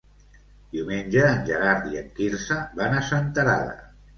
[0.75, 3.79] Diumenge en Gerard i en Quirze van a Senterada.